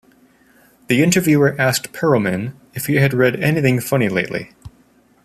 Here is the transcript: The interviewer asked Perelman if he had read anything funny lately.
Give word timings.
The 0.87 1.03
interviewer 1.03 1.55
asked 1.59 1.93
Perelman 1.93 2.53
if 2.73 2.87
he 2.87 2.95
had 2.95 3.13
read 3.13 3.35
anything 3.39 3.79
funny 3.79 4.09
lately. 4.09 4.49